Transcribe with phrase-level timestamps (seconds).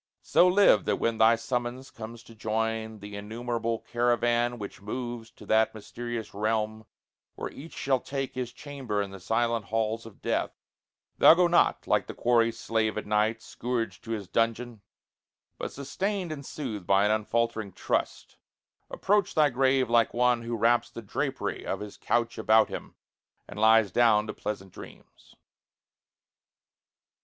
[0.23, 5.45] So live, that when thy summons comes to join The innumerable caravan which moves To
[5.45, 6.87] that mysterious realm
[7.35, 10.59] where each shall take His chamber in the silent halls of death,
[11.19, 14.81] Thou go not, like the quarry slave at night, Scourged to his dungeon;
[15.59, 18.37] but, sustained and soothed By an unfaltering trust,
[18.89, 22.95] approach thy grave Like one who wraps the drapery of his couch About him,
[23.47, 25.35] and lies down to pleasant dreams.